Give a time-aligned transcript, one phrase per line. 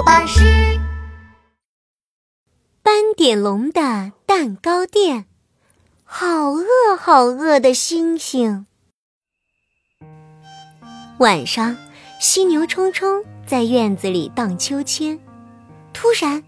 [0.00, 0.40] 宝巴士。
[2.82, 5.26] 斑点龙的蛋糕店，
[6.04, 8.64] 好饿好饿的星星。
[11.18, 11.76] 晚上，
[12.18, 15.20] 犀牛冲冲在院子里荡秋千，
[15.92, 16.42] 突然，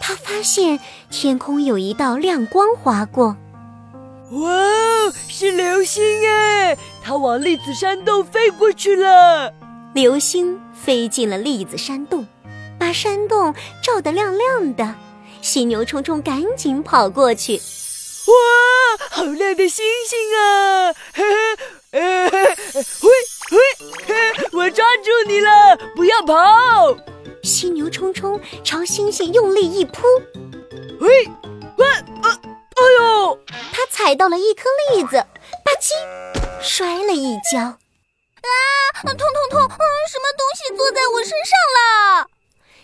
[0.00, 3.36] 他发现天空有一道亮光划过。
[4.32, 4.50] 哇，
[5.12, 6.76] 是流星哎！
[7.04, 9.54] 它往栗子山洞飞过去了。
[9.94, 12.26] 流星飞进了栗子山洞，
[12.88, 14.94] 把山洞照得亮亮的。
[15.42, 17.60] 犀牛冲冲赶紧跑过去。
[18.26, 20.94] 哇，好亮的星星啊！
[21.12, 21.22] 嘿
[21.92, 22.30] 嘿，呃，
[23.02, 23.10] 喂
[23.50, 23.60] 喂，
[24.52, 26.96] 我抓住你了，不要跑！
[27.42, 30.06] 犀牛冲冲朝星星用力一扑，
[31.00, 31.28] 喂，
[31.76, 31.86] 喂，
[32.22, 33.38] 呃，哎呦！
[33.70, 34.62] 他踩到了一颗
[34.94, 35.92] 栗子，吧唧，
[36.62, 37.58] 摔了一跤。
[37.60, 37.76] 啊，
[39.02, 39.60] 痛痛痛！
[39.60, 42.28] 嗯，什么东西坐在我身上了？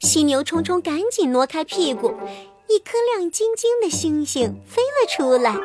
[0.00, 2.14] 犀牛冲冲赶紧挪开屁股，
[2.68, 5.56] 一颗亮晶晶的星星飞了出来。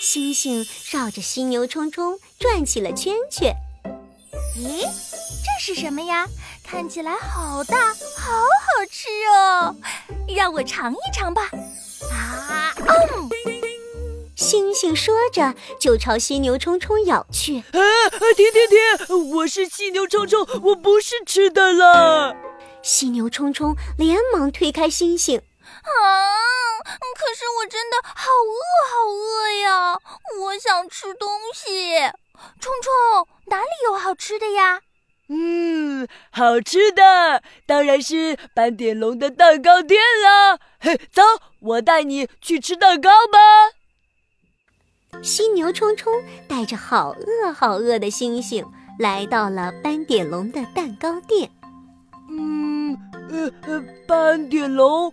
[0.00, 3.52] 星星绕着犀牛冲冲转起了圈圈。
[4.56, 6.28] 咦，这是什么呀？
[6.62, 9.74] 看起来好大，好好吃哦！
[10.34, 11.50] 让我尝一尝吧。
[12.12, 13.30] 啊，嗯。
[14.36, 17.58] 星星说着，就朝犀牛冲冲咬去。
[17.58, 17.80] 啊，
[18.36, 19.30] 停停停！
[19.30, 22.36] 我是犀牛冲冲，我不是吃的了。
[22.84, 25.38] 犀牛冲冲连忙推开星星。
[25.38, 26.78] 啊，
[27.16, 28.60] 可是我真的好饿，
[28.92, 29.98] 好饿呀！
[30.42, 31.98] 我想吃东西。
[32.60, 34.82] 冲冲，哪里有好吃的呀？
[35.28, 40.60] 嗯，好吃的当然是斑点龙的蛋糕店了。
[40.78, 41.22] 嘿，走，
[41.60, 43.38] 我带你去吃蛋糕吧。
[45.22, 46.12] 犀牛冲冲
[46.46, 48.66] 带着好饿好饿的星星
[48.98, 51.50] 来到了斑点龙的蛋糕店。
[53.34, 55.10] 嗯，呃呃，斑点龙，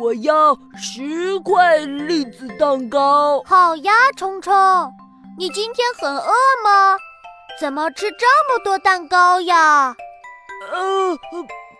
[0.00, 3.40] 我要十块栗子蛋糕。
[3.44, 4.52] 好呀，冲冲，
[5.38, 6.32] 你今天很饿
[6.64, 6.98] 吗？
[7.60, 9.94] 怎么吃这么多蛋糕呀？
[10.72, 11.16] 呃，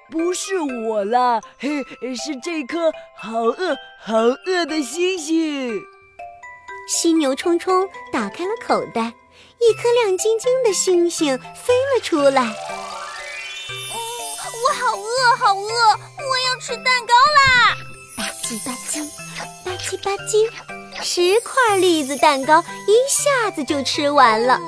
[0.09, 1.83] 不是我啦，嘿，
[2.15, 4.17] 是这颗好饿好
[4.47, 5.75] 饿的星星。
[6.89, 9.13] 犀牛冲冲打开了口袋，
[9.59, 12.55] 一颗亮晶晶的星星飞了出来。
[14.61, 15.69] 嗯，我好饿，好饿，
[16.19, 17.75] 我要吃蛋糕啦！
[18.17, 19.03] 吧唧吧唧，
[19.65, 20.51] 吧唧吧唧，
[21.03, 24.61] 十块栗子蛋糕一下子就吃完了。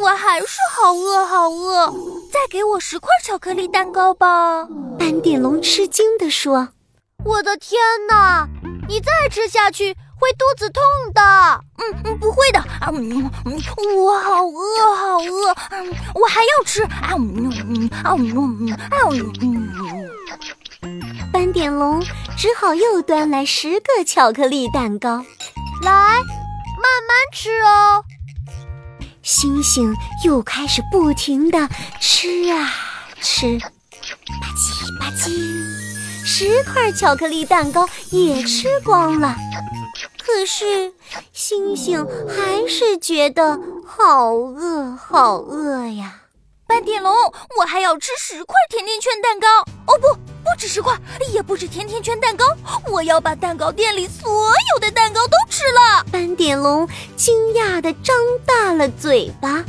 [0.00, 1.86] 我还是好饿，好饿，
[2.30, 4.66] 再给我十块巧克力蛋糕吧！
[4.98, 6.68] 斑点龙吃惊地说
[7.24, 8.46] ：“我的天哪，
[8.88, 11.20] 你再吃下去！”会肚子痛的，
[11.76, 13.60] 嗯嗯，不会的，啊嗯嗯，
[14.02, 18.50] 我好饿好饿，嗯，我还要吃，啊嗯嗯啊嗯
[19.42, 19.70] 嗯
[20.80, 22.00] 嗯，斑点龙
[22.38, 25.18] 只好又端来十个巧克力蛋糕，
[25.82, 26.22] 来，慢
[27.06, 28.02] 慢吃哦。
[29.22, 31.68] 星星又开始不停的
[32.00, 32.72] 吃啊
[33.20, 33.68] 吃，吧
[34.56, 35.28] 唧吧唧，
[36.24, 39.36] 十块巧克力蛋糕也吃光了。
[40.34, 40.92] 可是，
[41.32, 43.56] 星星还是觉得
[43.86, 46.22] 好饿，好饿呀！
[46.66, 47.14] 斑点龙，
[47.56, 49.46] 我还要吃十块甜甜圈蛋糕。
[49.86, 50.12] 哦不，
[50.42, 50.98] 不止十块，
[51.32, 52.44] 也不止甜甜圈蛋糕，
[52.90, 56.04] 我要把蛋糕店里所有的蛋糕都吃了。
[56.10, 59.64] 斑点龙惊讶地张大了嘴巴。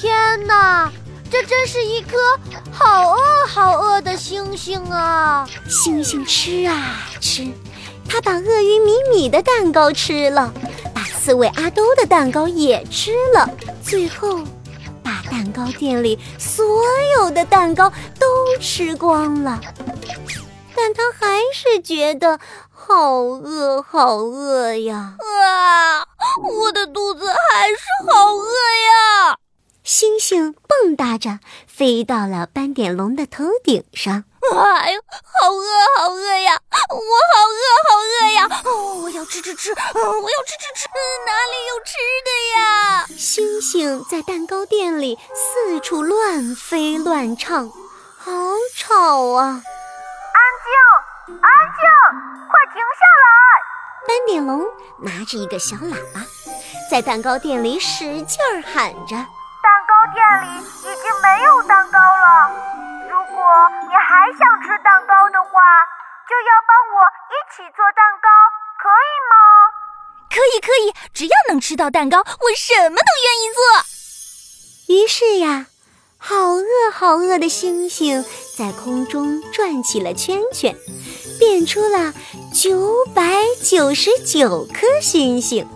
[0.00, 0.90] 天哪，
[1.30, 2.16] 这真是一颗
[2.72, 5.46] 好饿好饿的星星啊！
[5.68, 7.46] 星星吃啊吃。
[8.12, 10.52] 他把鳄鱼米米的蛋糕吃了，
[10.92, 13.48] 把刺猬阿兜的蛋糕也吃了，
[13.82, 14.38] 最后
[15.02, 16.62] 把蛋糕店里所
[17.16, 17.90] 有的蛋糕
[18.20, 18.26] 都
[18.60, 19.58] 吃光了。
[20.76, 25.16] 但他还是觉得好饿，好饿呀！
[25.18, 26.04] 啊，
[26.60, 29.38] 我的肚子还是好饿呀！
[29.82, 34.24] 星星蹦跶着飞到了斑点龙的头顶上。
[34.50, 35.00] 哎呦，
[35.40, 35.66] 好饿，
[35.98, 36.58] 好饿呀！
[36.90, 38.48] 我好饿，好饿呀！
[38.64, 40.88] 哦，我要吃吃吃，我要吃吃吃，
[41.24, 41.94] 哪里有吃
[42.24, 42.30] 的
[42.60, 43.06] 呀？
[43.16, 48.32] 星星在蛋糕店里四处乱飞乱唱，好
[48.76, 49.62] 吵啊！
[50.34, 51.88] 安静，安静，
[52.50, 53.32] 快停下来！
[54.08, 54.66] 斑点龙
[54.98, 56.20] 拿着一个小喇叭，
[56.90, 59.14] 在蛋糕店里使劲儿喊着
[59.62, 60.46] ：“蛋糕店里
[60.80, 61.91] 已经没有蛋糕了。”如果你还
[64.38, 65.60] 想吃蛋糕的话，
[66.28, 66.98] 就要帮我
[67.28, 68.28] 一起做蛋糕，
[68.80, 69.34] 可以吗？
[70.30, 74.94] 可以，可以，只要能吃到蛋糕，我什么都愿意做。
[74.94, 75.66] 于是呀，
[76.18, 78.24] 好饿好饿的星星
[78.56, 80.74] 在空中转起了圈圈，
[81.38, 82.14] 变出了
[82.54, 85.68] 九百九十九颗星星。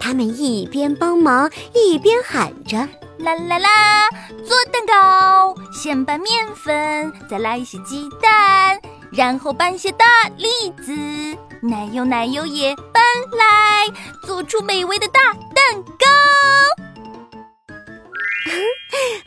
[0.00, 2.88] 他们一边帮忙，一边喊着
[3.22, 4.08] ：“啦啦啦！
[4.46, 8.80] 做蛋糕，先拌面粉，再来一些鸡蛋，
[9.12, 10.06] 然后拌些大
[10.38, 10.92] 栗子，
[11.62, 13.02] 奶油奶油也拌
[13.36, 13.86] 来，
[14.26, 16.06] 做出美味的大蛋糕。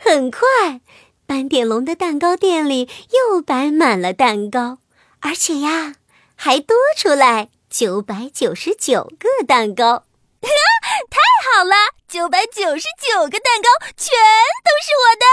[0.00, 0.80] 很快，
[1.26, 4.78] 斑点龙的蛋糕店里又摆满了蛋糕，
[5.20, 5.94] 而且呀，
[6.34, 10.04] 还多出来九百九十九个蛋糕。
[10.42, 11.18] 太
[11.56, 11.74] 好了，
[12.14, 14.14] 九百九十九个蛋糕全
[14.62, 15.26] 都是我的。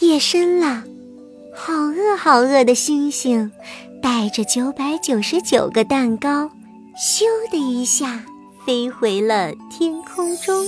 [0.00, 0.82] 夜深了，
[1.54, 3.52] 好饿好饿的星星，
[4.02, 6.50] 带着九百九十九个蛋糕，
[6.98, 7.22] 咻
[7.52, 8.24] 的一下。
[8.66, 10.66] 飞回了天空中。